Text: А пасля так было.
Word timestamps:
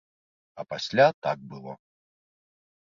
А 0.63 0.65
пасля 0.71 1.07
так 1.27 1.37
было. 1.53 1.79